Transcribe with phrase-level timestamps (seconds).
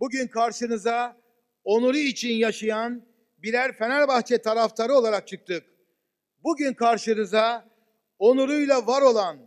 [0.00, 1.16] bugün karşınıza
[1.64, 3.02] onuru için yaşayan
[3.38, 5.64] birer Fenerbahçe taraftarı olarak çıktık.
[6.44, 7.68] Bugün karşınıza
[8.18, 9.38] onuruyla var olan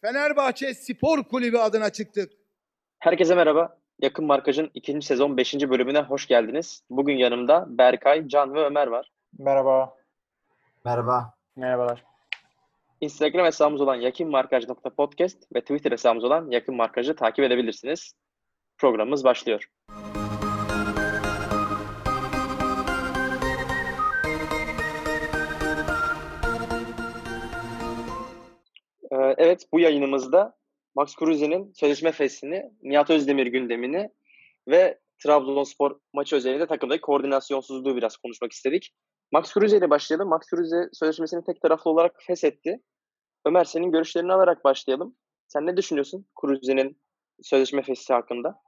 [0.00, 2.32] Fenerbahçe Spor Kulübü adına çıktık.
[2.98, 3.78] Herkese merhaba.
[4.02, 5.54] Yakın Markaj'ın ikinci sezon 5.
[5.54, 6.82] bölümüne hoş geldiniz.
[6.90, 9.10] Bugün yanımda Berkay, Can ve Ömer var.
[9.38, 9.96] Merhaba.
[10.84, 11.34] Merhaba.
[11.56, 12.04] Merhabalar.
[13.00, 18.14] Instagram hesabımız olan yakınmarkaj.podcast ve Twitter hesabımız olan Yakın Markaj'ı takip edebilirsiniz.
[18.84, 19.68] Programımız başlıyor.
[29.12, 30.56] Ee, Evet, bu yayınımızda
[30.94, 34.10] Max Kruse'nin sözleşme feslini, Nihat Özdemir gündemini
[34.68, 38.94] ve Trabzonspor maçı özelinde takımdaki koordinasyonsuzluğu biraz konuşmak istedik.
[39.32, 40.28] Max Kruse ile başlayalım.
[40.28, 42.80] Max Kruse sözleşmesini tek taraflı olarak feshetti.
[43.46, 45.16] Ömer senin görüşlerini alarak başlayalım.
[45.48, 46.98] Sen ne düşünüyorsun Kruse'nin
[47.42, 48.63] sözleşme fesli hakkında?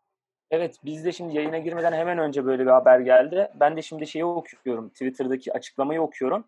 [0.50, 3.48] Evet biz de şimdi yayına girmeden hemen önce böyle bir haber geldi.
[3.54, 4.88] Ben de şimdi şeyi okuyorum.
[4.90, 6.46] Twitter'daki açıklamayı okuyorum.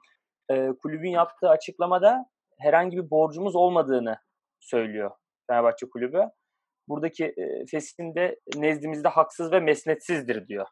[0.50, 4.18] Ee, kulübün yaptığı açıklamada herhangi bir borcumuz olmadığını
[4.60, 5.10] söylüyor
[5.46, 6.24] Fenerbahçe kulübü.
[6.88, 10.66] Buradaki e, fesinde nezdimizde haksız ve mesnetsizdir diyor.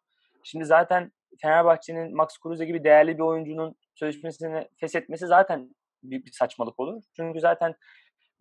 [0.45, 6.81] Şimdi zaten Fenerbahçe'nin Max Kruse gibi değerli bir oyuncunun sözleşmesini feshetmesi zaten bir, bir saçmalık
[6.81, 7.03] olur.
[7.17, 7.75] Çünkü zaten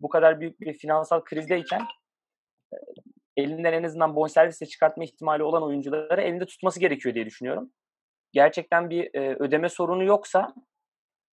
[0.00, 1.82] bu kadar büyük bir finansal krizdeyken
[2.72, 2.76] e,
[3.36, 7.70] elinden en azından bonservisle çıkartma ihtimali olan oyuncuları elinde tutması gerekiyor diye düşünüyorum.
[8.32, 10.54] Gerçekten bir e, ödeme sorunu yoksa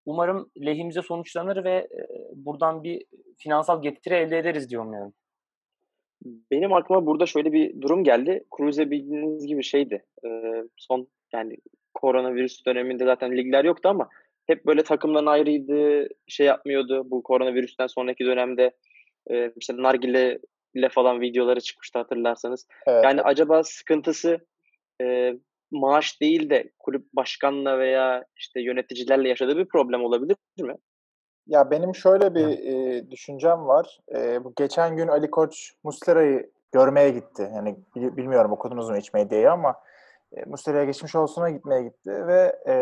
[0.07, 3.05] umarım lehimize sonuçlanır ve e, buradan bir
[3.39, 5.15] finansal getiri elde ederiz diye umuyorum.
[6.51, 8.45] Benim aklıma burada şöyle bir durum geldi.
[8.57, 10.05] Kruse bildiğiniz gibi şeydi.
[10.25, 10.29] E,
[10.77, 11.57] son yani
[11.95, 14.09] koronavirüs döneminde zaten ligler yoktu ama
[14.47, 17.11] hep böyle takımdan ayrıydı, şey yapmıyordu.
[17.11, 18.71] Bu koronavirüsten sonraki dönemde
[19.31, 20.39] e, işte nargile
[20.75, 22.67] ile falan videoları çıkmıştı hatırlarsanız.
[22.87, 23.05] Evet.
[23.05, 24.39] Yani acaba sıkıntısı
[25.03, 25.35] e,
[25.71, 30.77] maaş değil de kulüp başkanla veya işte yöneticilerle yaşadığı bir problem olabilir mi?
[31.47, 34.01] Ya benim şöyle bir e, düşüncem var.
[34.15, 37.51] E, bu geçen gün Ali Koç Muslera'yı görmeye gitti.
[37.55, 39.75] Yani bil- bilmiyorum okudunuz mu hiç medyayı ama
[40.37, 42.75] e, Muslera'ya geçmiş olsuna gitmeye gitti ve e,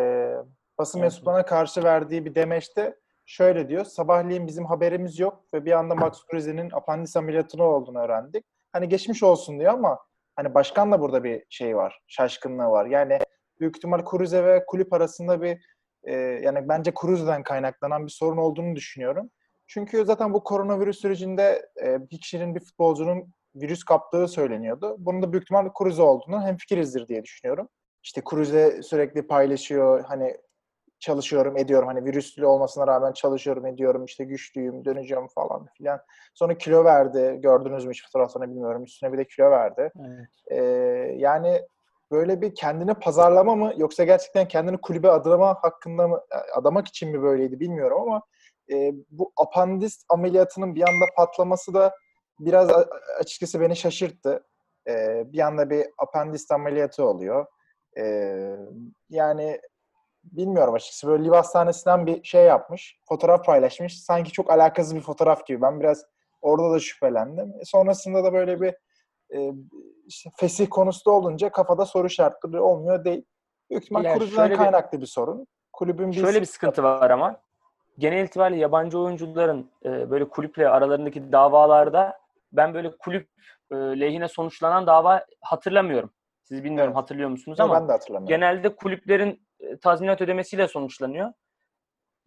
[0.78, 2.96] basın mensuplarına karşı verdiği bir demeçte
[3.30, 3.84] şöyle diyor.
[3.84, 8.44] Sabahleyin bizim haberimiz yok ve bir anda Max Kruse'nin apandis ameliyatını olduğunu öğrendik.
[8.72, 9.98] Hani geçmiş olsun diyor ama
[10.36, 12.00] hani başkan da burada bir şey var.
[12.06, 12.86] Şaşkınlığı var.
[12.86, 13.18] Yani
[13.60, 15.58] büyük ihtimal Kruse ve kulüp arasında bir
[16.04, 19.30] e, yani bence Kruse'den kaynaklanan bir sorun olduğunu düşünüyorum.
[19.66, 24.96] Çünkü zaten bu koronavirüs sürecinde e, bir kişinin, bir futbolcunun virüs kaptığı söyleniyordu.
[24.98, 27.68] Bunun da büyük ihtimalle Kruse olduğunu hemfikirizdir diye düşünüyorum.
[28.02, 30.36] İşte Kruse sürekli paylaşıyor, hani
[31.00, 31.88] çalışıyorum, ediyorum.
[31.88, 34.04] Hani virüslü olmasına rağmen çalışıyorum, ediyorum.
[34.04, 36.00] işte güçlüyüm, döneceğim falan filan.
[36.34, 37.38] Sonra kilo verdi.
[37.42, 38.84] Gördünüz mü hiç fotoğraflarını bilmiyorum.
[38.84, 39.92] Üstüne bir de kilo verdi.
[40.00, 40.28] Evet.
[40.50, 40.64] Ee,
[41.16, 41.62] yani
[42.10, 46.20] böyle bir kendini pazarlama mı yoksa gerçekten kendini kulübe adama hakkında mı
[46.54, 48.22] adamak için mi böyleydi bilmiyorum ama
[48.72, 51.94] e, bu apandis ameliyatının bir anda patlaması da
[52.40, 52.70] biraz
[53.20, 54.44] açıkçası beni şaşırttı.
[54.88, 57.46] E, bir anda bir apandis ameliyatı oluyor.
[57.98, 58.04] E,
[59.10, 59.60] yani
[60.24, 62.98] bilmiyorum açıkçası böyle Liv Hastanesi'nden bir şey yapmış.
[63.08, 64.02] Fotoğraf paylaşmış.
[64.02, 65.62] Sanki çok alakasız bir fotoğraf gibi.
[65.62, 66.04] Ben biraz
[66.42, 67.54] orada da şüphelendim.
[67.60, 68.74] E, sonrasında da böyle bir
[69.36, 69.52] e,
[70.06, 73.24] işte fesih konusu da olunca kafada soru işaretleri olmuyor değil.
[73.70, 75.46] Büyük ihtimal Ya kulüpten şöyle bir- kaynaklı bir sorun.
[75.72, 77.40] Kulübün Şöyle bir sıkıntı var ama
[77.98, 82.18] genel itibariyle yabancı oyuncuların e, böyle kulüple aralarındaki davalarda
[82.52, 83.28] ben böyle kulüp
[83.72, 86.10] e, lehine sonuçlanan dava hatırlamıyorum.
[86.42, 87.02] Siz bilmiyorum Evet.
[87.02, 88.28] hatırlıyor musunuz Yok, ama ben de hatırlamıyorum.
[88.28, 89.42] genelde kulüplerin
[89.82, 91.32] tazminat ödemesiyle sonuçlanıyor.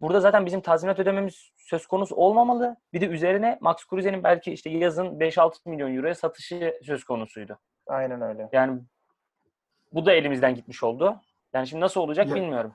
[0.00, 2.76] Burada zaten bizim tazminat ödememiz söz konusu olmamalı.
[2.92, 7.58] Bir de üzerine Max Kruse'nin belki işte yazın 5-6 milyon euroya satışı söz konusuydu.
[7.86, 8.48] Aynen öyle.
[8.52, 8.80] Yani
[9.92, 11.20] bu da elimizden gitmiş oldu.
[11.52, 12.74] Yani şimdi nasıl olacak Ya- bilmiyorum.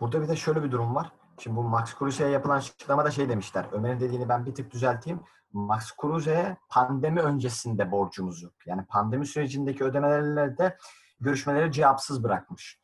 [0.00, 1.12] Burada bir de şöyle bir durum var.
[1.38, 3.66] Şimdi bu Max Kruse'ye yapılan açıklamada şey demişler.
[3.72, 5.20] Ömer'in dediğini ben bir tık düzelteyim.
[5.52, 8.52] Max Kruse'ye pandemi öncesinde borcumuz yok.
[8.66, 10.76] Yani pandemi sürecindeki ödemelerle de
[11.20, 12.78] görüşmeleri cevapsız bırakmış.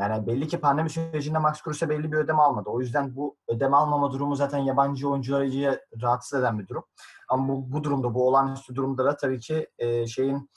[0.00, 2.70] Yani belli ki pandemi sürecinde Max Kruse belli bir ödeme almadı.
[2.70, 6.84] O yüzden bu ödeme almama durumu zaten yabancı oyuncuları rahatsız eden bir durum.
[7.28, 10.50] Ama bu, bu durumda, bu olağanüstü durumda da tabii ki e, şeyin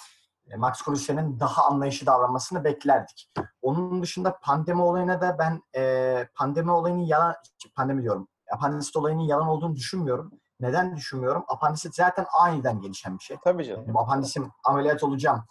[0.52, 3.32] e, Max Kruse'nin daha anlayışı davranmasını beklerdik.
[3.62, 7.36] Onun dışında pandemi olayına da ben e, pandemi olayının yalan,
[7.76, 10.32] pandemi diyorum, apandisit olayının yalan olduğunu düşünmüyorum.
[10.60, 11.44] Neden düşünmüyorum?
[11.48, 13.38] Apandisit zaten aniden gelişen bir şey.
[13.44, 13.86] Tabii canım.
[13.88, 15.44] Bu apandisim ameliyat olacağım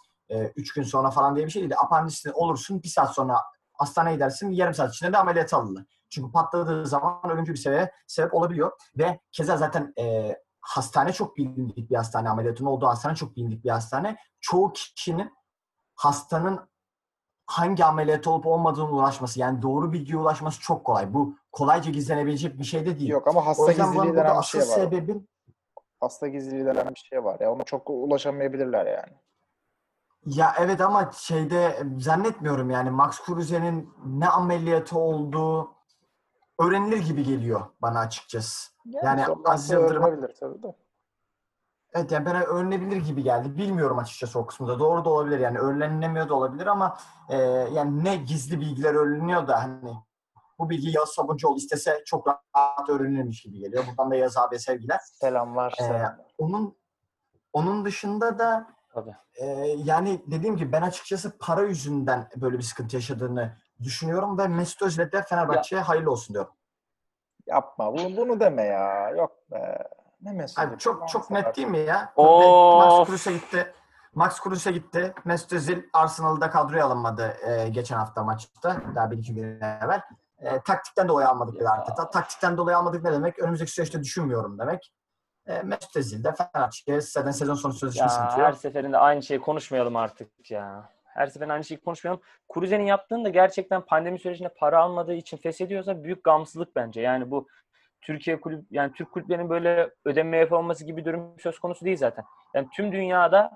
[0.55, 1.73] 3 gün sonra falan diye bir şey değil.
[1.83, 3.37] Apandisin olursun bir saat sonra
[3.73, 5.85] hastaneye gidersin yarım saat içinde de ameliyat alınır.
[6.09, 8.71] Çünkü patladığı zaman ölümcül bir sebep, sebep olabiliyor.
[8.97, 12.29] Ve keza zaten e, hastane çok bilindik bir hastane.
[12.29, 14.17] Ameliyatın olduğu hastane çok bilindik bir hastane.
[14.41, 15.33] Çoğu kişinin
[15.95, 16.69] hastanın
[17.45, 21.13] hangi ameliyat olup olmadığını ulaşması yani doğru bilgiye ulaşması çok kolay.
[21.13, 23.09] Bu kolayca gizlenebilecek bir şey de değil.
[23.09, 24.65] Yok ama hasta gizliliği denen bir şey var.
[24.65, 25.29] sebebin
[25.99, 27.39] Hasta gizliliği denen bir şey var.
[27.39, 29.22] Ya ona çok ulaşamayabilirler yani.
[30.25, 35.71] Ya evet ama şeyde e, zannetmiyorum yani Max Kruse'nin ne ameliyatı olduğu
[36.59, 38.71] öğrenilir gibi geliyor bana açıkçası.
[38.85, 40.75] Yani sonradan Aziz Yıldırım öğrenebilir tabii de.
[41.93, 43.57] evet yani bana öğrenilebilir gibi geldi.
[43.57, 44.79] Bilmiyorum açıkçası o kısmında.
[44.79, 46.97] Doğru da olabilir yani öğrenilemiyor da olabilir ama
[47.29, 47.37] e,
[47.73, 49.93] yani ne gizli bilgiler öğreniliyor da hani
[50.59, 53.83] bu bilgi Yağız Sabuncuoğlu istese çok rahat öğrenilirmiş gibi geliyor.
[53.89, 54.99] Buradan da Yağız abiye sevgiler.
[55.03, 55.73] Selamlar.
[55.79, 56.33] Ee, selamlar.
[56.37, 56.77] Onun
[57.53, 59.15] onun dışında da Tabii.
[59.35, 59.45] Ee,
[59.83, 65.11] yani dediğim gibi ben açıkçası para yüzünden böyle bir sıkıntı yaşadığını düşünüyorum ve Mesut Özil
[65.11, 66.51] de Fenerbahçe'ye hayırlı olsun diyorum.
[67.47, 67.93] Yapma.
[67.93, 69.09] Bunu, bunu deme ya.
[69.09, 69.87] Yok be.
[70.21, 70.69] Ne mesajı?
[70.69, 72.13] Abi çok çok net değil mi ya?
[72.15, 72.77] Of.
[72.77, 73.73] Max Kruse gitti.
[74.15, 75.13] Max Kruse gitti.
[75.25, 78.81] Mesut Özil Arsenal'da kadroya alınmadı e, geçen hafta maçta.
[78.95, 80.01] Daha bir iki gün evvel.
[80.37, 81.71] E, taktikten dolayı almadık dedi Ya.
[81.71, 82.09] Arteta.
[82.09, 83.39] Taktikten dolayı almadık ne demek?
[83.39, 84.93] Önümüzdeki süreçte düşünmüyorum demek.
[85.47, 88.47] E, Mesut Özil de Fenerbahçe'ye zaten sezon sonu sözleşmesi Ya bitiyor.
[88.47, 90.89] her seferinde aynı şeyi konuşmayalım artık ya.
[91.05, 92.21] Her seferinde aynı şeyi konuşmayalım.
[92.53, 97.01] Kruse'nin yaptığını da gerçekten pandemi sürecinde para almadığı için feshediyorsa büyük gamsızlık bence.
[97.01, 97.47] Yani bu
[98.01, 102.25] Türkiye kulüp yani Türk kulüplerinin böyle ödeme yapamaması gibi durum söz konusu değil zaten.
[102.53, 103.51] Yani tüm dünyada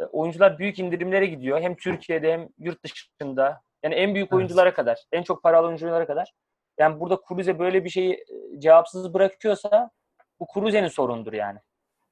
[0.00, 1.60] e, oyuncular büyük indirimlere gidiyor.
[1.60, 3.60] Hem Türkiye'de hem yurt dışında.
[3.82, 4.32] Yani en büyük Evet.
[4.36, 6.32] oyunculara kadar, en çok paralı oyunculara kadar.
[6.78, 9.90] Yani burada Kruse böyle bir şeyi e, cevapsız bırakıyorsa
[10.40, 11.58] bu Kruse'nin sorundur yani.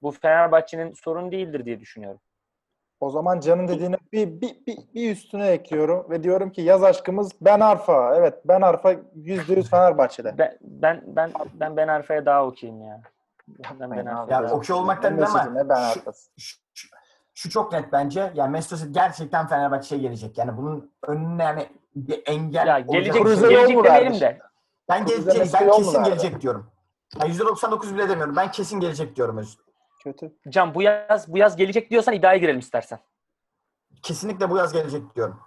[0.02, 2.20] Bu Fenerbahçe'nin sorunu değildir diye düşünüyorum.
[3.00, 7.32] O zaman Can'ın dediğine bir, bir, bir, bir üstüne ekliyorum ve diyorum ki yaz aşkımız
[7.40, 8.16] Ben Arfa.
[8.16, 10.38] Evet Ben Arfa %100 Fenerbahçe'de.
[10.38, 13.00] Ben ben ben ben Ben Arfa'ya daha okeyim ya.
[13.80, 16.88] Ben Ben Ya okey olmaktan Ne değil ama Ben şu- şu, şu-
[17.34, 18.32] şu çok net bence.
[18.34, 20.38] Yani Mesut gerçekten Fenerbahçe'ye gelecek.
[20.38, 23.50] Yani bunun önüne yani bir engel Ya olacak gelecek, şey yok.
[23.50, 24.38] gelecek demeyelim de.
[24.88, 26.71] Ben, gelecek, ben kesin gelecek diyorum.
[27.20, 28.36] Yani %99 bile demiyorum.
[28.36, 29.58] Ben kesin gelecek diyorum Özil.
[30.04, 30.32] Kötü.
[30.48, 32.98] Can bu yaz bu yaz gelecek diyorsan iddiaya girelim istersen.
[34.02, 35.40] Kesinlikle bu yaz gelecek diyorum.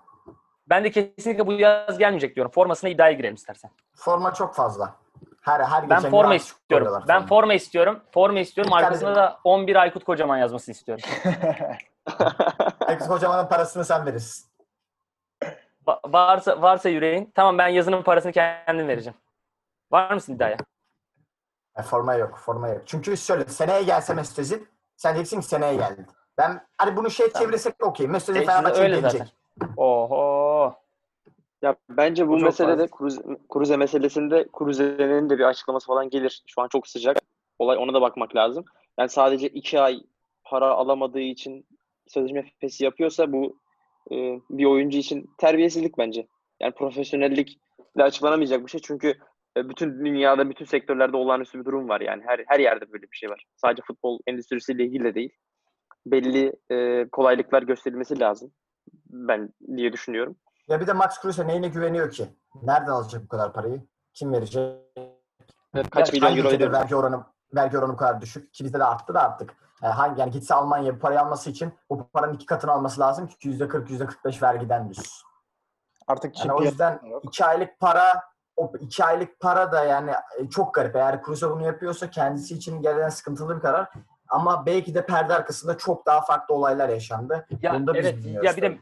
[0.70, 2.52] Ben de kesinlikle bu yaz gelmeyecek diyorum.
[2.52, 3.72] Formasına iddiaya girelim istersen.
[3.96, 4.96] Forma çok fazla.
[5.42, 7.04] Her her Ben geçen forma gün istiyorum.
[7.08, 7.28] Ben forma.
[7.28, 8.00] forma istiyorum.
[8.12, 8.74] Forma istiyorum.
[8.78, 11.06] Bir Arkasına da 11 Aykut Kocaman yazmasını istiyorum.
[12.88, 14.46] Aykut Kocaman'ın parasını sen verirsin.
[15.88, 17.32] Va- varsa varsa yüreğin.
[17.36, 19.18] Tamam ben yazının parasını kendim vereceğim.
[19.92, 20.58] Var mısın iddiaya?
[21.78, 22.82] Yani forma yok, forma yok.
[22.86, 24.60] Çünkü şöyle seneye gelse Mesut Özil,
[24.96, 26.06] sen diyeceksin ki seneye geldi.
[26.38, 28.08] Ben hani bunu şey çevirsek okey.
[28.08, 29.12] Mesut Özil E, Fenerbahçe'ye gelecek.
[29.12, 29.28] zaten.
[29.78, 30.74] Oho.
[31.62, 32.88] Ya bence bu çok meselede.
[32.98, 33.22] Cruze,
[33.54, 36.44] Cruze meselesinde Cruze'nin de bir açıklaması falan gelir.
[36.48, 37.18] Şu an çok sıcak.
[37.60, 38.66] Olay ona da bakmak lazım.
[39.00, 40.00] Yani sadece iki ay
[40.44, 41.66] para alamadığı için
[42.08, 43.58] sözleşme fesi yapıyorsa bu
[44.12, 44.16] e,
[44.50, 46.28] bir oyuncu için terbiyesizlik bence.
[46.60, 48.82] Yani profesyonellikle açıklanamayacak bir şey.
[48.84, 49.16] Çünkü e,
[49.56, 52.02] bütün dünyada, bütün sektörlerde olağanüstü bir durum var.
[52.02, 53.46] Yani her her yerde böyle bir şey var.
[53.56, 55.38] Sadece futbol endüstrisiyle ilgili de değil.
[56.06, 58.52] Belli e, kolaylıklar gösterilmesi lazım.
[59.10, 60.36] Ben diye düşünüyorum.
[60.68, 62.26] Ya bir de Max Kruse neyine güveniyor ki?
[62.64, 63.82] Nereden alacak bu kadar parayı?
[64.14, 64.76] Kim verecek?
[65.92, 67.24] Kaç milyon Hangi euro vergi oranı
[67.56, 69.56] vergi oranı bu kadar düşük ki bizde de arttı da artık.
[69.82, 73.28] Yani hangi yani gitse Almanya bu parayı alması için bu paranın iki katını alması lazım
[73.28, 75.24] ki yüzde 40 yüzde 45 vergiden düz.
[76.08, 77.26] Artık Yani o yüzden yok.
[77.26, 78.24] iki aylık para
[78.58, 80.96] o iki aylık para da yani e, çok garip.
[80.96, 83.90] Eğer Kruse bunu yapıyorsa kendisi için gelen sıkıntılı bir karar.
[84.30, 87.48] Ama belki de perde arkasında çok daha farklı olaylar yaşandı.
[87.62, 88.78] Ya Bunu da biz evet bilmiyoruz ya bir de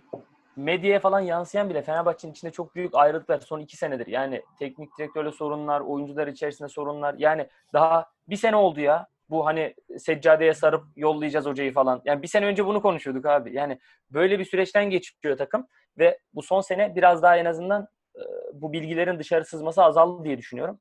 [0.56, 4.08] medyaya falan yansıyan bile Fenerbahçe'nin içinde çok büyük ayrılıklar son iki senedir.
[4.08, 7.16] Yani teknik direktörle sorunlar, oyuncular içerisinde sorunlar.
[7.18, 9.08] Yani daha bir sene oldu ya.
[9.30, 12.02] Bu hani seccadeye sarıp yollayacağız hocayı falan.
[12.06, 13.56] Yani bir sene önce bunu konuşuyorduk abi.
[13.56, 13.80] Yani
[14.12, 17.88] böyle bir süreçten geçiyor takım ve bu son sene biraz daha en azından
[18.54, 20.80] bu bilgilerin dışarı sızması azaldı diye düşünüyorum.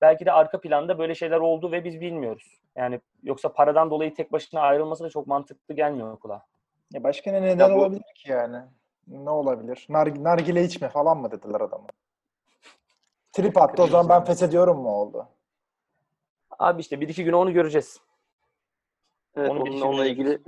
[0.00, 2.60] Belki de arka planda böyle şeyler oldu ve biz bilmiyoruz.
[2.76, 6.42] Yani yoksa paradan dolayı tek başına ayrılması da çok mantıklı gelmiyor kulağa.
[6.92, 8.58] Ya başka ne neden bu- olabilir ki yani?
[9.08, 9.86] Ne olabilir?
[9.88, 11.86] Nar, nargile içme falan mı dediler adama?
[13.32, 15.28] Trip attı o zaman ben feshediyorum mu oldu?
[16.58, 18.00] Abi işte bir iki güne onu göreceğiz.
[19.36, 20.38] Evet, Onu onunla, onunla ilgili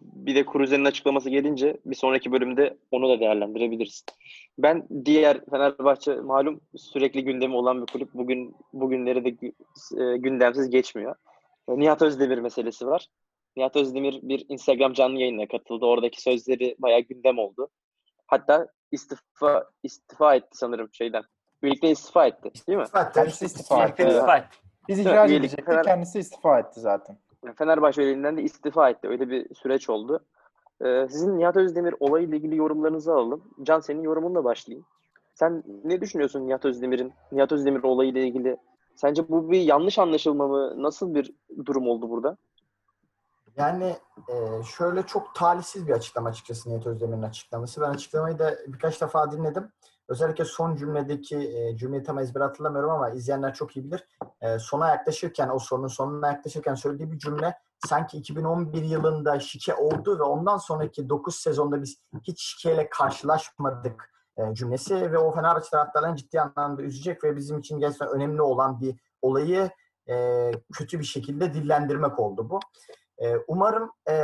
[0.00, 4.04] bir de Cruze'nin açıklaması gelince bir sonraki bölümde onu da değerlendirebiliriz.
[4.58, 8.14] Ben diğer Fenerbahçe malum sürekli gündemi olan bir kulüp.
[8.14, 9.28] Bugün bugünleri de
[10.02, 11.14] e, gündemsiz geçmiyor.
[11.68, 13.06] E, Nihat Özdemir meselesi var.
[13.56, 15.86] Nihat Özdemir bir Instagram canlı yayınına katıldı.
[15.86, 17.68] Oradaki sözleri bayağı gündem oldu.
[18.26, 21.22] Hatta istifa istifa etti sanırım şeyden.
[21.62, 22.86] Birlikte istifa etti, değil mi?
[22.86, 24.02] Zaten Kendisi istifa etti.
[24.02, 24.56] istifa etti.
[24.88, 25.84] Biz üyelik edecektik.
[25.84, 27.18] Kendisi istifa etti zaten.
[27.56, 29.08] Fenerbahçe elinden de istifa etti.
[29.08, 30.24] Öyle bir süreç oldu.
[30.84, 33.42] Ee, sizin Nihat Özdemir olayıyla ilgili yorumlarınızı alalım.
[33.62, 34.86] Can senin yorumunla başlayayım.
[35.34, 38.56] Sen ne düşünüyorsun Nihat Özdemir'in Nihat Özdemir olayıyla ilgili?
[38.94, 40.82] Sence bu bir yanlış anlaşılma mı?
[40.82, 41.34] Nasıl bir
[41.66, 42.36] durum oldu burada?
[43.56, 43.96] Yani
[44.28, 47.80] e, şöyle çok talihsiz bir açıklama açıkçası Nihat Özdemir'in açıklaması.
[47.80, 49.68] Ben açıklamayı da birkaç defa dinledim.
[50.08, 54.04] Özellikle son cümledeki e, cümleyi tam ezber hatırlamıyorum ama izleyenler çok iyi bilir.
[54.40, 60.18] E, sona yaklaşırken, o sorunun sonuna yaklaşırken söylediği bir cümle sanki 2011 yılında şike oldu
[60.18, 66.16] ve ondan sonraki 9 sezonda biz hiç şikeyle karşılaşmadık e, cümlesi ve o Fenerbahçe taraftarlarını
[66.16, 69.70] ciddi anlamda üzecek ve bizim için gerçekten önemli olan bir olayı
[70.08, 72.60] e, kötü bir şekilde dillendirmek oldu bu.
[73.18, 74.14] E, umarım e,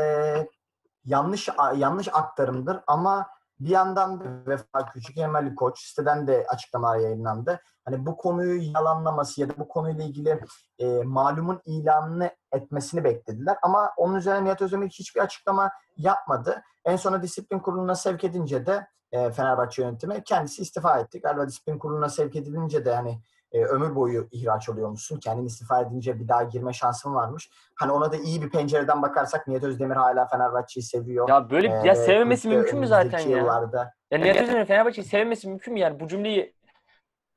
[1.04, 3.26] yanlış yanlış aktarımdır ama
[3.60, 7.60] bir yandan da Vefa Küçük Ali Koç siteden de açıklamalar yayınlandı.
[7.84, 10.40] Hani bu konuyu yalanlaması ya da bu konuyla ilgili
[10.78, 13.56] e, malumun ilanını etmesini beklediler.
[13.62, 16.62] Ama onun üzerine Nihat Özdemir hiçbir açıklama yapmadı.
[16.84, 21.20] En sona disiplin kuruluna sevk edince de e, Fenerbahçe yönetimi kendisi istifa etti.
[21.20, 23.22] Galiba disiplin kuruluna sevk edilince de hani
[23.54, 25.20] e, ömür boyu ihraç oluyormuşsun.
[25.20, 27.50] Kendin istifa edince bir daha girme şansın varmış.
[27.74, 31.28] Hani ona da iyi bir pencereden bakarsak Nihat Özdemir hala Fenerbahçe'yi seviyor.
[31.28, 33.38] Ya böyle Ee, ya sevmemesi mümkün mü zaten ya?
[33.38, 33.94] Yıllarda.
[34.10, 36.00] Ya Nihat Özdemir'in Fenerbahçe'yi sevmemesi mümkün mü yani?
[36.00, 36.54] Bu cümleyi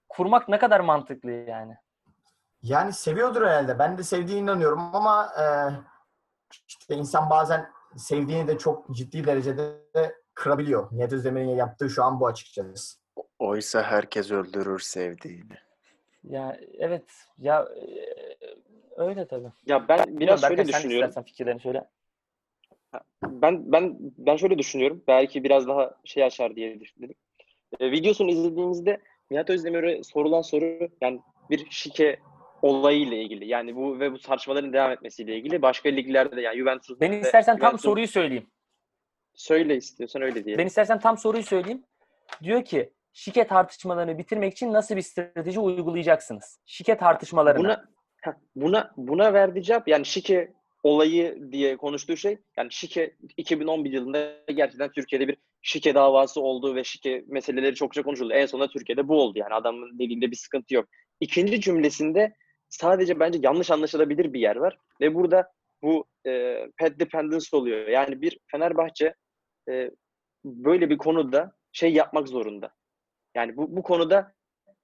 [0.10, 1.76] kurmak ne kadar mantıklı yani?
[2.62, 3.80] Yani seviyordur herhalde.
[3.80, 5.46] Ben de sevdiğine inanıyorum ama e,
[6.68, 10.88] işte insan bazen sevdiğini de çok ciddi derecede de kırabiliyor.
[10.92, 12.98] Nihat Özdemir'in yaptığı şu an bu açıkçası.
[13.40, 15.67] Oysa herkes öldürür sevdiğini.
[16.30, 17.04] Ya evet
[17.38, 17.68] ya
[18.98, 19.48] öyle tabii.
[19.66, 21.10] Ya ben biraz Berkay, şöyle sen düşünüyorum.
[21.10, 21.84] istersen fikirlerini söyle.
[23.24, 25.04] Ben ben ben şöyle düşünüyorum.
[25.08, 27.14] Belki biraz daha şey açar diye düşündüm.
[27.80, 31.20] E, videosunu izlediğimizde Nihat Özdemir'e sorulan soru yani
[31.50, 32.20] bir şike
[32.62, 33.48] olayıyla ilgili.
[33.48, 35.62] Yani bu ve bu tartışmaların devam etmesiyle ilgili.
[35.62, 38.48] Başka liglerde de yani Juventus Ben istersen tam Juventus- soruyu söyleyeyim.
[39.34, 40.58] söyle istiyorsan öyle diye.
[40.58, 41.84] Ben istersen tam soruyu söyleyeyim.
[42.44, 46.60] Diyor ki şike tartışmalarını bitirmek için nasıl bir strateji uygulayacaksınız?
[46.66, 47.60] Şike tartışmalarını.
[47.64, 47.86] Buna
[48.56, 54.92] buna buna verdiği cevap yani şike olayı diye konuştuğu şey yani şike 2011 yılında gerçekten
[54.92, 58.34] Türkiye'de bir şike davası oldu ve şike meseleleri çokça konuşuldu.
[58.34, 60.90] En sonunda Türkiye'de bu oldu yani adamın dediğinde bir sıkıntı yok.
[61.20, 62.34] İkinci cümlesinde
[62.70, 65.52] sadece bence yanlış anlaşılabilir bir yer var ve burada
[65.84, 67.88] bu e, pet dependence oluyor.
[67.88, 69.16] Yani bir Fenerbahçe
[69.70, 69.92] e,
[70.46, 72.77] böyle bir konuda şey yapmak zorunda.
[73.38, 74.34] Yani bu, bu konuda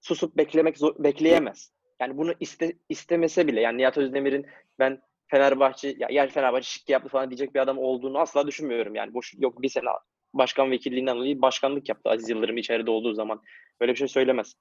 [0.02, 1.72] susup beklemek zor, bekleyemez.
[2.00, 4.46] Yani bunu iste, istemese bile yani Nihat Özdemir'in
[4.80, 8.96] ben Fenerbahçe ya yer Fenerbahçe şike yaptı falan diyecek bir adam olduğunu asla düşünmüyorum.
[8.96, 9.86] Yani boş yok bir sene
[10.34, 13.42] başkan vekilliğinden dolayı başkanlık yaptı Aziz Yıldırım içeride olduğu zaman.
[13.82, 14.56] Böyle bir şey söylemez.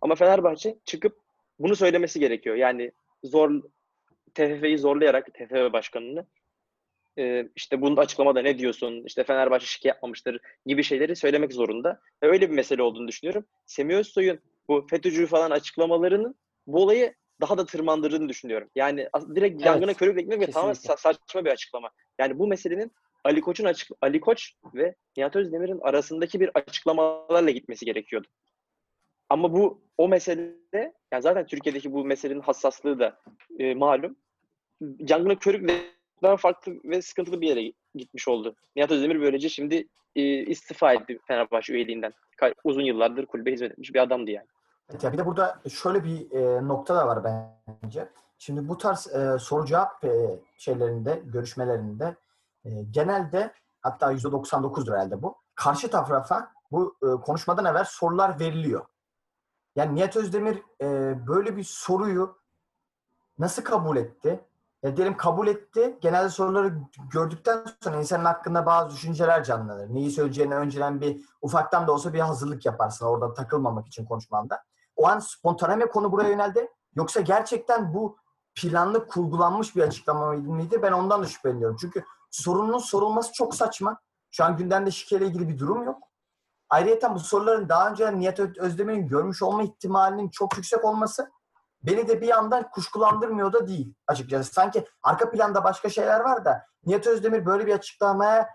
[0.00, 1.18] Ama Fenerbahçe çıkıp
[1.58, 2.56] bunu söylemesi gerekiyor.
[2.56, 2.92] Yani
[3.24, 3.62] zor
[4.34, 6.26] TFF'yi zorlayarak TFF başkanını
[7.18, 12.00] e, işte bunun açıklamada ne diyorsun işte Fenerbahçe şike yapmamıştır gibi şeyleri söylemek zorunda.
[12.22, 13.44] Ve öyle bir mesele olduğunu düşünüyorum.
[13.66, 16.34] Semih Özsoy'un bu FETÖ'cü falan açıklamalarının
[16.66, 18.70] bu olayı daha da tırmandırdığını düşünüyorum.
[18.74, 21.90] Yani direkt Evet, yangına körükle gitmek ve tamamen sa- saçma bir açıklama.
[22.18, 22.92] Yani bu meselenin
[23.24, 28.28] Ali Koç'un açık Ali Koç ve Nihat Özdemir'in arasındaki bir açıklamalarla gitmesi gerekiyordu.
[29.28, 33.20] Ama bu o meselede yani zaten Türkiye'deki bu meselenin hassaslığı da
[33.58, 34.16] e, malum.
[34.98, 35.74] Yangına körükle
[36.22, 38.54] daha farklı ve sıkıntılı bir yere gitmiş oldu.
[38.76, 42.12] Nihat Özdemir böylece şimdi e, istifa etti Fenerbahçe üyeliğinden.
[42.64, 44.46] Uzun yıllardır kulübe hizmet etmiş bir adamdı yani.
[44.90, 48.08] Evet, ya bir de burada şöyle bir e, nokta da var bence.
[48.38, 52.16] Şimdi bu tarz e, soru cevap e, şeylerinde, görüşmelerinde
[52.64, 55.36] e, genelde hatta %99'dur herhalde bu.
[55.54, 58.86] Karşı tarafa bu e, konuşmadan evvel sorular veriliyor.
[59.76, 60.86] Yani Nihat Özdemir e,
[61.26, 62.38] böyle bir soruyu
[63.38, 64.40] nasıl kabul etti?
[64.82, 65.98] E, diyelim kabul etti.
[66.00, 66.74] Genelde soruları
[67.12, 69.94] gördükten sonra insanın hakkında bazı düşünceler canlanır.
[69.94, 74.62] Neyi söyleyeceğini önceden bir ufaktan da olsa bir hazırlık yaparsın orada takılmamak için konuşmanda.
[74.96, 76.68] O an spontane mi konu buraya yöneldi?
[76.94, 78.16] Yoksa gerçekten bu
[78.54, 80.82] planlı, kurgulanmış bir açıklama mıydı?
[80.82, 81.76] Ben ondan da şüpheleniyorum.
[81.80, 84.00] Çünkü sorunun sorulması çok saçma.
[84.30, 85.98] Şu an gündemde şikeyle ilgili bir durum yok.
[86.68, 91.30] Ayrıca bu soruların daha önce Nihat Özdemir'in görmüş olma ihtimalinin çok yüksek olması
[91.82, 94.52] beni de bir yandan kuşkulandırmıyor da değil açıkçası.
[94.52, 98.48] Sanki arka planda başka şeyler var da Nihat Özdemir böyle bir açıklamaya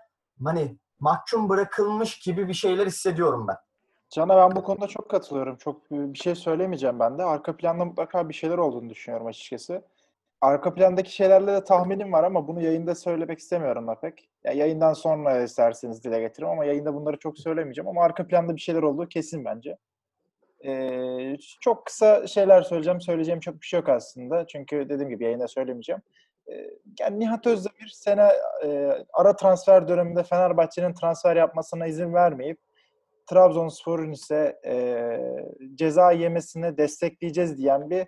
[0.44, 3.56] hani mahkum bırakılmış gibi bir şeyler hissediyorum ben.
[4.10, 5.56] Can'a ben bu konuda çok katılıyorum.
[5.56, 7.24] Çok e, bir şey söylemeyeceğim ben de.
[7.24, 9.82] Arka planda mutlaka bir şeyler olduğunu düşünüyorum açıkçası.
[10.40, 14.28] Arka plandaki şeylerle de tahminim var ama bunu yayında söylemek istemiyorum da pek.
[14.44, 18.60] Ya yayından sonra isterseniz dile getiririm ama yayında bunları çok söylemeyeceğim ama arka planda bir
[18.60, 19.76] şeyler olduğu kesin bence.
[21.60, 23.00] Çok kısa şeyler söyleyeceğim.
[23.00, 24.46] Söyleyeceğim çok bir şey yok aslında.
[24.46, 26.02] Çünkü dediğim gibi yayında söylemeyeceğim.
[27.00, 28.28] Yani Nihat Özdemir sene
[29.12, 32.58] ara transfer döneminde Fenerbahçe'nin transfer yapmasına izin vermeyip
[33.28, 35.08] Trabzonspor'un ise e,
[35.74, 38.06] ceza yemesine destekleyeceğiz diyen bir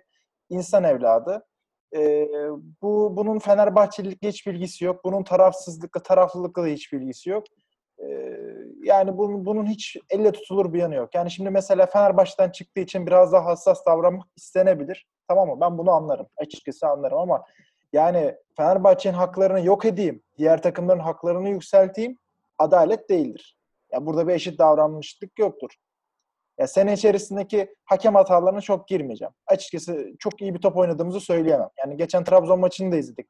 [0.49, 1.45] insan evladı.
[1.95, 2.27] E,
[2.81, 5.03] bu bunun Fenerbahçelilikle hiç bilgisi yok.
[5.03, 7.43] Bunun tarafsızlıkla, taraflılıkla da hiç bilgisi yok.
[8.83, 11.15] Yani bunun, bunun hiç elle tutulur bir yanı yok.
[11.15, 15.07] Yani şimdi mesela Fenerbahçe'den çıktığı için biraz daha hassas davranmak istenebilir.
[15.27, 15.57] Tamam mı?
[15.61, 16.27] Ben bunu anlarım.
[16.37, 17.43] Açıkçası anlarım ama
[17.93, 22.17] yani Fenerbahçe'nin haklarını yok edeyim, diğer takımların haklarını yükselteyim
[22.57, 23.57] adalet değildir.
[23.91, 25.69] Ya burada bir eşit davranmışlık yoktur.
[26.59, 29.33] Ya sene içerisindeki hakem hatalarına çok girmeyeceğim.
[29.47, 31.69] Açıkçası çok iyi bir top oynadığımızı söyleyemem.
[31.77, 33.29] Yani geçen Trabzon maçını da izledik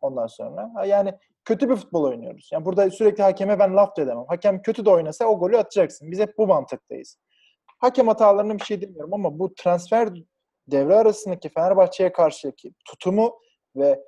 [0.00, 0.86] ondan sonra.
[0.86, 1.14] Yani
[1.44, 2.50] kötü bir futbol oynuyoruz.
[2.52, 4.24] Yani burada sürekli hakeme ben laf da edemem.
[4.28, 6.10] Hakem kötü de oynasa o golü atacaksın.
[6.10, 7.16] Biz hep bu mantıktayız.
[7.78, 10.08] Hakem hatalarına bir şey demiyorum ama bu transfer
[10.68, 13.38] devre arasındaki Fenerbahçe'ye karşıki tutumu
[13.76, 14.04] ve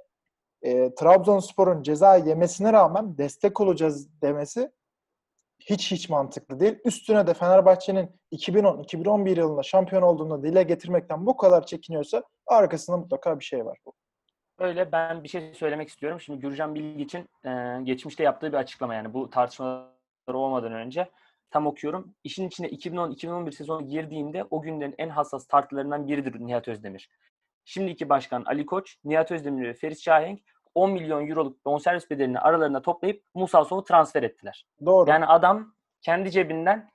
[0.63, 4.71] e, Trabzonspor'un ceza yemesine rağmen destek olacağız demesi
[5.61, 6.79] hiç hiç mantıklı değil.
[6.85, 13.45] Üstüne de Fenerbahçe'nin 2010-2011 yılında şampiyon olduğunu dile getirmekten bu kadar çekiniyorsa arkasında mutlaka bir
[13.45, 13.79] şey var.
[14.63, 16.21] Öyle ben bir şey söylemek istiyorum.
[16.21, 19.89] Şimdi Gürcan Bilgi için e, geçmişte yaptığı bir açıklama yani bu tartışmalar
[20.29, 21.11] olmadan önce
[21.51, 22.15] tam okuyorum.
[22.25, 27.09] İşin içine 2010-2011 sezonu girdiğinde o günlerin en hassas tartılarından biridir Nihat Özdemir.
[27.65, 30.41] Şimdiki başkan Ali Koç, Nihat Özdemir ve Ferit Şahenk
[30.75, 34.67] 10 milyon euroluk bonservis bedelini aralarına toplayıp Musa Sow'u transfer ettiler.
[34.87, 35.11] Doğru.
[35.11, 36.91] Yani adam kendi cebinden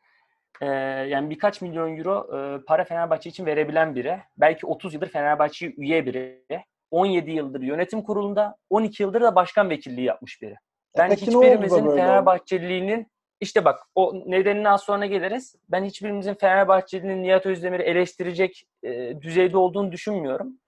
[0.62, 0.66] e,
[1.10, 4.20] yani birkaç milyon euro e, para Fenerbahçe için verebilen biri.
[4.38, 6.46] Belki 30 yıldır Fenerbahçe üye biri.
[6.92, 10.56] 17 yıldır yönetim kurulunda, 12 yıldır da başkan vekilliği yapmış biri.
[10.98, 11.96] Ben peki hiçbirimizin böyle oldu?
[11.96, 13.08] Fenerbahçeliliğinin
[13.42, 15.56] işte bak o nedenine az sonra geliriz.
[15.70, 20.60] Ben hiçbirimizin Fenerbahçelinin Nihat Özdemir'i eleştirecek e, düzeyde olduğunu düşünmüyorum.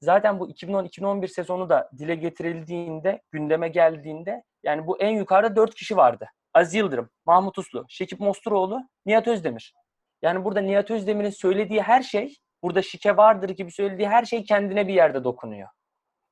[0.00, 5.96] Zaten bu 2010-2011 sezonu da dile getirildiğinde, gündeme geldiğinde yani bu en yukarıda 4 kişi
[5.96, 6.26] vardı.
[6.54, 9.74] Aziz Yıldırım, Mahmut Uslu, Şekip Mosturoğlu, Nihat Özdemir.
[10.22, 14.88] Yani burada Nihat Özdemir'in söylediği her şey, burada şike vardır gibi söylediği her şey kendine
[14.88, 15.68] bir yerde dokunuyor.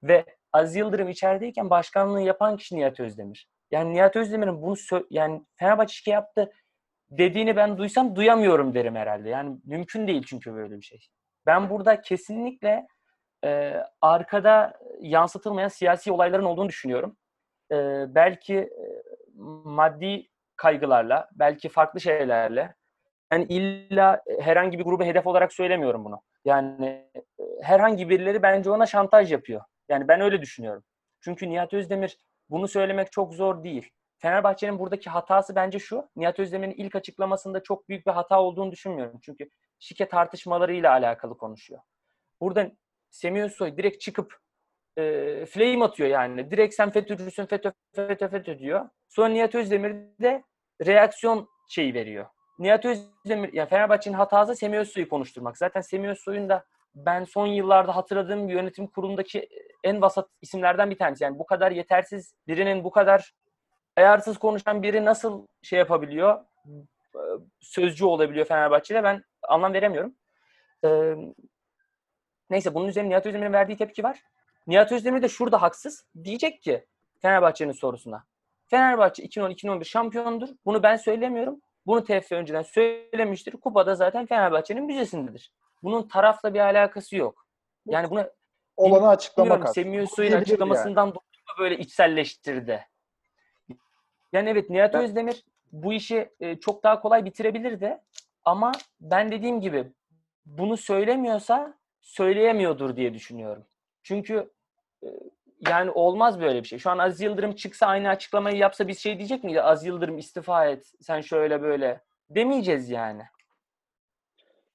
[0.02, 3.48] Ve Aziz Yıldırım içerideyken başkanlığı yapan kişi Nihat Özdemir.
[3.70, 6.52] Yani Nihat Özdemir'in bunu sö- yani Fenerbahçe şike yaptı
[7.11, 9.28] dediğini ben duysam duyamıyorum derim herhalde.
[9.28, 11.00] Yani mümkün değil çünkü böyle bir şey.
[11.46, 12.87] Ben burada kesinlikle
[13.44, 17.16] e, arkada yansıtılmayan siyasi olayların olduğunu düşünüyorum.
[17.72, 17.76] E,
[18.14, 19.02] belki e,
[19.64, 22.74] maddi kaygılarla, belki farklı şeylerle.
[23.33, 26.22] Yani illa herhangi bir grubu hedef olarak söylemiyorum bunu.
[26.44, 29.62] Yani e, herhangi birileri bence ona şantaj yapıyor.
[29.88, 30.85] Yani ben öyle düşünüyorum.
[31.20, 32.18] Çünkü Nihat Özdemir
[32.50, 33.90] bunu söylemek çok zor değil.
[34.18, 36.09] Fenerbahçe'nin buradaki hatası bence şu.
[36.16, 39.20] Nihat Özdemir'in ilk açıklamasında çok büyük bir hata olduğunu düşünmüyorum.
[39.22, 39.48] Çünkü
[39.79, 41.81] şike tartışmalarıyla alakalı konuşuyor.
[42.40, 42.70] Burada
[43.11, 44.38] Semih Özsoy direkt çıkıp
[44.98, 46.50] e, flame atıyor yani.
[46.50, 48.88] Direkt sen FETÖ'cüsün, FETÖ, FETÖ, FETÖ diyor.
[49.09, 50.42] Sonra Nihat Özdemir de
[50.87, 52.26] reaksiyon şeyi veriyor.
[52.61, 55.59] Nihat Özdemir, yani Fenerbahçe'nin hatası Semih Özsoy'u konuşturmak.
[55.59, 59.49] Zaten Semih Özsoy'un da ben son yıllarda hatırladığım yönetim kurulundaki
[59.85, 61.25] en vasat isimlerden bir tanesi.
[61.25, 63.33] Yani bu kadar yetersiz birinin bu kadar
[63.96, 66.44] ayarsız konuşan biri nasıl şey yapabiliyor,
[67.61, 70.14] sözcü olabiliyor Fenerbahçe'de ben anlam veremiyorum.
[70.85, 71.14] Ee,
[72.51, 74.23] neyse bunun üzerine Nihat Özdemir'in verdiği tepki var.
[74.66, 76.05] Nihat Özdemir de şurada haksız.
[76.25, 76.87] Diyecek ki
[77.23, 78.25] Fenerbahçe'nin sorusuna.
[78.66, 80.49] Fenerbahçe 2010-2011 şampiyondur.
[80.64, 81.61] Bunu ben söylemiyorum.
[81.90, 83.53] Bunu TFF önceden söylemiştir.
[83.53, 85.53] Kupada zaten Fenerbahçe'nin müzesindedir.
[85.83, 87.46] Bunun tarafla bir alakası yok.
[87.87, 88.31] Yani bunu
[88.76, 89.74] Olanı açıklamak.
[89.74, 91.14] Semih Diyebilir açıklamasından dolayı
[91.48, 92.87] mı böyle içselleştirdi.
[94.33, 97.98] Yani evet Nihat Ben- Özdemir bu işi e, çok daha kolay bitirebilirdi.
[98.44, 99.92] Ama ben dediğim gibi
[100.46, 103.66] bunu söylemiyorsa söyleyemiyordur diye düşünüyorum.
[104.03, 104.50] Çünkü
[105.05, 105.09] e,
[105.68, 106.79] yani olmaz böyle bir şey.
[106.79, 109.62] Şu an Aziz Yıldırım çıksa aynı açıklamayı yapsa biz şey diyecek miydi?
[109.62, 112.01] Aziz Yıldırım istifa et, sen şöyle böyle.
[112.31, 113.23] Demeyeceğiz yani.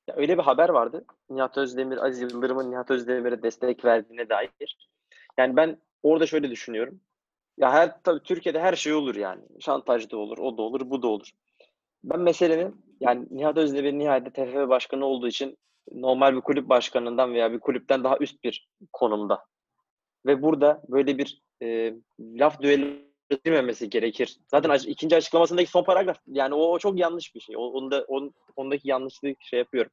[0.07, 1.05] Ya öyle bir haber vardı.
[1.29, 4.89] Nihat Özdemir, Aziz Yıldırım'ın Nihat Özdemir'e destek verdiğine dair.
[5.37, 7.01] Yani ben orada şöyle düşünüyorum.
[7.57, 9.41] Ya her tabii Türkiye'de her şey olur yani.
[9.59, 11.29] Şantaj da olur, o da olur, bu da olur.
[12.03, 15.57] Ben meselenin yani Nihat Özdemir nihayet TFF başkanı olduğu için
[15.91, 19.45] normal bir kulüp başkanından veya bir kulüpten daha üst bir konumda.
[20.25, 24.37] Ve burada böyle bir e, laf düellememesi gerekir.
[24.47, 27.57] Zaten ikinci açıklamasındaki son paragraf yani o, o çok yanlış bir şey.
[27.57, 29.91] Onda, onun, ondaki yanlışlığı şey yapıyorum.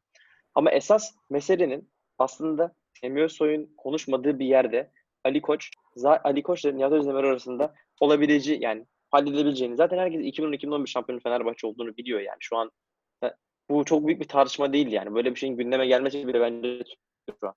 [0.55, 4.90] Ama esas meselenin aslında Semih Özsoy'un konuşmadığı bir yerde
[5.25, 5.71] Ali Koç,
[6.05, 9.77] Ali Koç ile Nihat Özdemir arasında olabileceği yani halledilebileceğini.
[9.77, 12.37] Zaten herkes 2010-2011 şampiyonu Fenerbahçe olduğunu biliyor yani.
[12.40, 12.71] Şu an
[13.25, 13.27] e,
[13.71, 15.14] bu çok büyük bir tartışma değil yani.
[15.14, 16.85] Böyle bir şeyin gündeme gelmesi bile bence
[17.40, 17.55] şu an.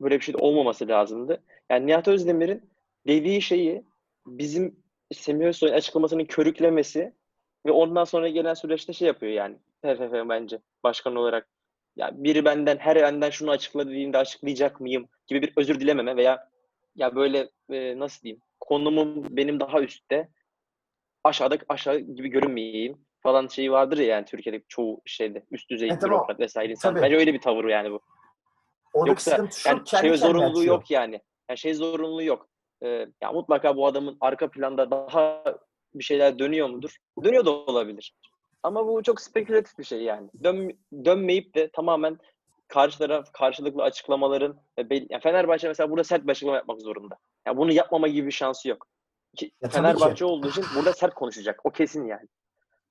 [0.00, 1.42] Böyle bir şey de olmaması lazımdı.
[1.70, 2.70] Yani Nihat Özdemir'in
[3.06, 3.82] dediği şeyi
[4.26, 4.76] bizim
[5.14, 7.14] Semih Özsoy'un açıklamasının körüklemesi
[7.66, 11.48] ve ondan sonra gelen süreçte şey yapıyor yani TFF bence başkan olarak.
[11.96, 16.48] Ya biri benden her benden şunu açıkla dediğinde açıklayacak mıyım gibi bir özür dilememe veya
[16.96, 20.28] ya böyle e, nasıl diyeyim konumum benim daha üstte
[21.24, 26.00] aşağıda aşağı gibi görünmeyeyim falan şeyi vardır ya yani Türkiye'de çoğu şeyde üst düzey E,
[26.02, 26.94] bürokrat vesaire insan.
[26.94, 27.02] tabii.
[27.02, 28.00] Bence öyle bir tavır yani bu.
[28.94, 30.74] Oradaki Yoksa şu, yani şey zorunluluğu açıyor.
[30.74, 31.20] yok yani.
[31.48, 32.48] Yani şey zorunluluğu yok.
[32.82, 35.44] Ee, ya mutlaka bu adamın arka planda daha
[35.94, 36.96] bir şeyler dönüyor mudur?
[37.24, 38.14] Dönüyor da olabilir.
[38.62, 40.28] Ama bu çok spekülatif bir şey yani.
[40.44, 42.18] Dön, dönmeyip de tamamen
[42.68, 47.18] karşı taraf karşılıklı açıklamaların yani Fenerbahçe mesela burada sert bir açıklama yapmak zorunda.
[47.46, 48.86] Yani bunu yapmama gibi bir şansı yok.
[49.36, 50.24] Ki, Ya Fenerbahçe ki.
[50.24, 51.60] olduğu için burada sert konuşacak.
[51.64, 52.26] O kesin yani.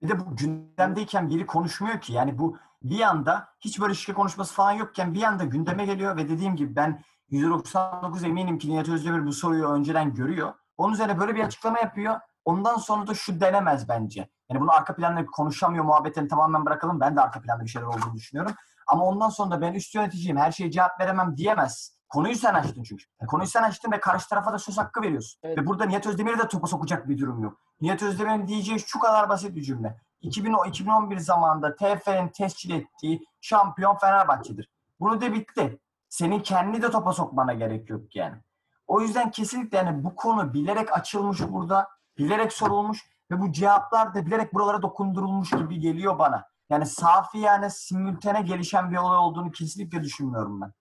[0.02, 2.14] Bir de bu gündemdeyken biri konuşmuyor ki.
[2.14, 6.30] Yani bu bir anda hiç böyle şike konuşması falan yokken bir anda gündeme geliyor ve
[6.30, 10.54] dediğim gibi ben %99 eminim ki Nihat Özdemir bu soruyu önceden görüyor.
[10.78, 12.20] Onun üzerine böyle bir açıklama yapıyor.
[12.46, 14.30] Ondan sonra da şu denemez bence.
[14.50, 17.00] Yani bunu arka planda konuşamıyor muhabbetini tamamen bırakalım.
[17.00, 18.56] Ben de arka planda bir şeyler olduğunu düşünüyorum.
[18.88, 21.99] Ama ondan sonra da ben üst yöneticiyim her şeye cevap veremem diyemez.
[22.10, 23.06] Konuyu sen açtın çünkü.
[23.28, 25.40] Konuyu sen açtın ve karşı tarafa da söz hakkı veriyorsun.
[25.44, 25.58] Evet.
[25.58, 27.58] Ve burada Nihat Özdemir'i de topa sokacak bir durum yok.
[27.82, 29.98] Nihat Özdemir'in diyeceği şu kadar basit bir cümle.
[30.22, 34.70] 2010, 2011 zamanında TFF'nin tescil ettiği şampiyon Fenerbahçe'dir.
[35.00, 35.80] Bunu de bitti.
[36.10, 38.36] Senin kendi de topa sokmana gerek yok yani.
[38.88, 44.26] O yüzden kesinlikle yani bu konu bilerek açılmış burada, bilerek sorulmuş ve bu cevaplar da
[44.26, 46.46] bilerek buralara dokundurulmuş gibi geliyor bana.
[46.70, 50.74] Yani safi yani simültene gelişen bir olay olduğunu kesinlikle düşünmüyorum ben.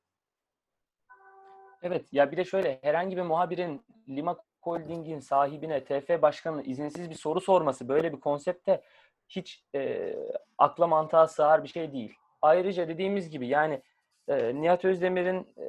[1.83, 7.15] Evet ya bir de şöyle herhangi bir muhabirin Lima Holding'in sahibine TF başkanına izinsiz bir
[7.15, 8.83] soru sorması böyle bir konsepte
[9.29, 10.15] hiç e,
[10.59, 12.15] akla mantığa sığar bir şey değil.
[12.43, 13.83] Ayrıca dediğimiz gibi yani
[14.29, 15.67] e, Nihat Özdemir'in e,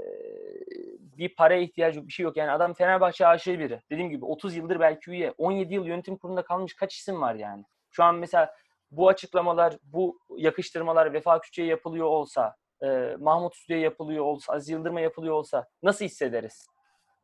[1.17, 2.37] bir paraya ihtiyacı bir şey yok.
[2.37, 3.81] Yani adam Fenerbahçe aşığı biri.
[3.91, 5.33] Dediğim gibi 30 yıldır belki üye.
[5.37, 7.63] 17 yıl yönetim kurulunda kalmış kaç isim var yani.
[7.91, 8.55] Şu an mesela
[8.91, 15.01] bu açıklamalar, bu yakıştırmalar Vefa Küçük'e yapılıyor olsa, e, Mahmut Üstü'ye yapılıyor olsa, Aziz Yıldırım'a
[15.01, 16.67] yapılıyor olsa nasıl hissederiz?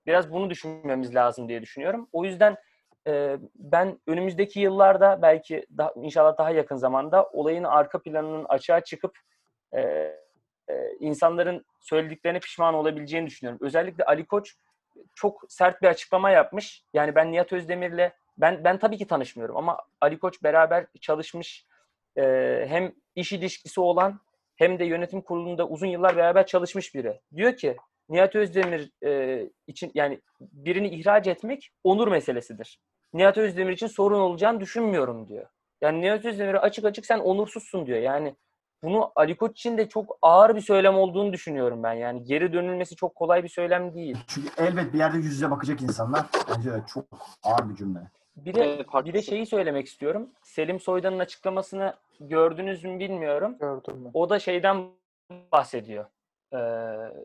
[0.06, 2.10] Biraz bunu düşünmemiz lazım diye düşünüyorum.
[2.14, 2.58] O yüzden
[3.08, 9.20] e, ben önümüzdeki yıllarda belki daha, inşallah daha yakın zamanda olayın arka planının açığa çıkıp
[9.74, 9.82] e,
[10.70, 13.60] e, insanların söylediklerine pişman olabileceğini düşünüyorum.
[13.62, 14.56] Özellikle Ali Koç
[15.16, 16.84] çok sert bir açıklama yapmış.
[16.94, 21.66] Yani ben Nihat Özdemir'le ben ben tabii ki tanışmıyorum ama Ali Koç beraber çalışmış
[22.18, 24.20] e, hem iş ilişkisi olan
[24.56, 27.20] hem de yönetim kurulunda uzun yıllar beraber çalışmış biri.
[27.36, 27.76] Diyor ki
[28.10, 32.80] Nihat Özdemir e, için yani birini ihraç etmek onur meselesidir.
[33.14, 35.48] Nihat Özdemir için sorun olacağını düşünmüyorum diyor.
[35.82, 38.00] Yani Nihat Özdemir'e açık açık sen onursuzsun diyor.
[38.00, 38.36] Yani
[38.84, 41.94] bunu Ali Koç için de çok ağır bir söylem olduğunu düşünüyorum ben.
[41.94, 44.18] Yani geri dönülmesi çok kolay bir söylem değil.
[44.28, 46.26] Çünkü elbet bir yerde yüz yüze bakacak insanlar.
[46.50, 47.06] Bence çok
[47.44, 48.00] ağır bir cümle.
[48.36, 50.30] Bir de Evet, bir de şeyi söylemek istiyorum.
[50.44, 53.58] Selim Soydan'ın açıklamasını gördünüz mü bilmiyorum.
[53.60, 54.12] Gördüm mü?
[54.14, 54.90] O da şeyden
[55.52, 56.06] bahsediyor.
[56.54, 56.58] Ee,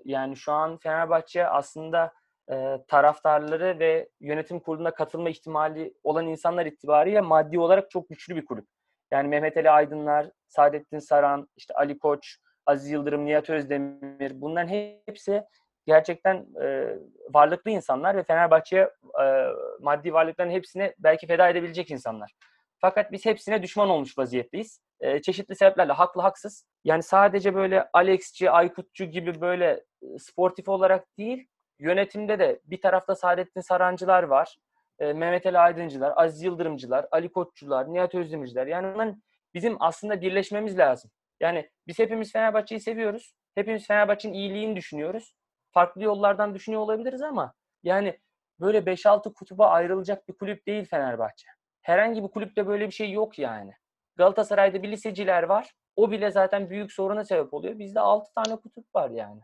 [0.04, 2.12] yani şu an Fenerbahçe aslında
[2.50, 8.44] e, taraftarları ve yönetim kuruluna katılma ihtimali olan insanlar itibariyle maddi olarak çok güçlü bir
[8.44, 8.66] kulüp.
[9.10, 15.44] Yani Mehmet Ali Aydınlar, Saadettin Saran, işte Ali Koç, Aziz Yıldırım, Nihat Özdemir bunların hepsi
[15.90, 16.96] gerçekten e,
[17.30, 18.90] varlıklı insanlar ve Fenerbahçe'ye
[19.22, 19.46] e,
[19.80, 22.32] maddi varlıkların hepsini belki feda edebilecek insanlar.
[22.78, 24.80] Fakat biz hepsine düşman olmuş vaziyetteyiz.
[25.00, 26.66] E, çeşitli sebeplerle haklı haksız.
[26.84, 31.48] Yani sadece böyle Alexçi, Aykutçu gibi böyle e, sportif olarak değil,
[31.78, 34.56] yönetimde de bir tarafta Saadettin Sarancılar var.
[34.98, 38.66] E, Mehmet Ali Aydıncılar, Aziz Yıldırımcılar, Ali Koççular, Nihat Özdemirciler.
[38.66, 39.16] Yani
[39.54, 41.10] bizim aslında birleşmemiz lazım.
[41.40, 43.34] Yani biz hepimiz Fenerbahçe'yi seviyoruz.
[43.54, 45.34] Hepimiz Fenerbahçe'nin iyiliğini düşünüyoruz.
[45.72, 48.18] Farklı yollardan düşünüyor olabiliriz ama yani
[48.60, 51.46] böyle 5-6 kutuba ayrılacak bir kulüp değil Fenerbahçe.
[51.82, 53.72] Herhangi bir kulüpte böyle bir şey yok yani.
[54.16, 55.74] Galatasaray'da bir liseciler var.
[55.96, 57.78] O bile zaten büyük soruna sebep oluyor.
[57.78, 59.40] Bizde 6 tane kutup var yani.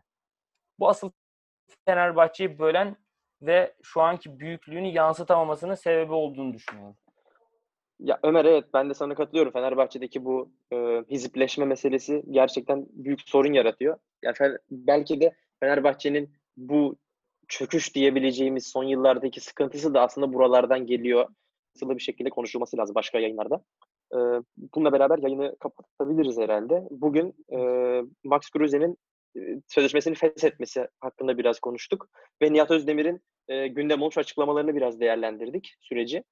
[0.79, 1.11] Bu asıl
[1.85, 2.95] Fenerbahçe'yi bölen
[3.41, 6.97] ve şu anki büyüklüğünü yansıtamamasının sebebi olduğunu düşünüyorum.
[7.99, 9.53] Ya Ömer evet ben de sana katılıyorum.
[9.53, 10.75] Fenerbahçe'deki bu e,
[11.09, 13.97] hizipleşme meselesi gerçekten büyük sorun yaratıyor.
[14.23, 16.97] Ya Fe- belki de Fenerbahçe'nin bu
[17.47, 21.27] çöküş diyebileceğimiz son yıllardaki sıkıntısı da aslında buralardan geliyor.
[21.73, 23.63] Hızlı bir şekilde konuşulması lazım başka yayınlarda.
[24.13, 24.17] E,
[24.57, 26.83] bununla beraber yayını kapatabiliriz herhalde.
[26.91, 27.57] Bugün e,
[28.23, 28.97] Max Kruse'nin
[29.37, 32.09] e, sözleşmesini feshetmesi hakkında biraz konuştuk.
[32.41, 36.23] Ve Nihat Özdemir'in e, gündem olmuş açıklamalarını biraz değerlendirdik süreci.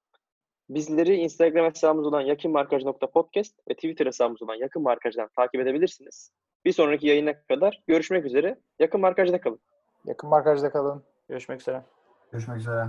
[0.70, 6.32] Bizleri Instagram hesabımız olan yakınmarkaj.podcast ve Twitter hesabımız olan Yakın Markaj'dan takip edebilirsiniz.
[6.66, 8.60] Bir sonraki yayına kadar görüşmek üzere.
[8.80, 9.60] Yakın Markaj'da kalın.
[10.06, 11.04] Yakın markajda kalın.
[11.30, 11.84] Görüşmek üzere.
[12.32, 12.86] Görüşmek üzere.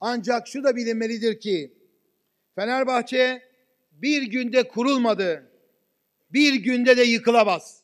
[0.00, 1.72] Ancak şu da bilinmelidir ki
[2.54, 3.42] Fenerbahçe
[3.92, 5.50] bir günde kurulmadı.
[6.32, 7.81] Bir günde de yıkılamaz.